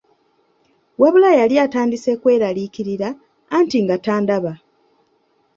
Wabula 1.01 1.29
yali 1.39 1.55
atandise 1.65 2.11
kweraliikirira 2.21 3.09
anti 3.57 3.77
nga 3.83 3.95
tandaba. 4.05 4.53